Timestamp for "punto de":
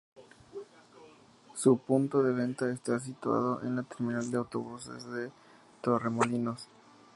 1.77-2.33